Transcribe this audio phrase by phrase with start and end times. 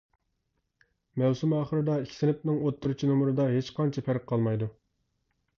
[1.23, 4.73] مەۋسۇم ئاخىرىدا ئىككى سىنىپنىڭ ئوتتۇرىچە نومۇرىدا ھېچقانچە پەرق قالمايدۇ.